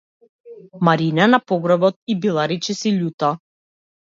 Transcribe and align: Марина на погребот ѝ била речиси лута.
Марина 0.87 1.27
на 1.35 1.39
погребот 1.51 1.99
ѝ 2.13 2.17
била 2.25 2.49
речиси 2.53 2.95
лута. 2.99 3.31